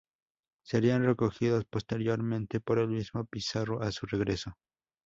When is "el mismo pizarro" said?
2.79-3.83